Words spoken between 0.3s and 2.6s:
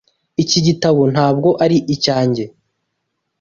Iki gitabo ntabwo ari icyanjye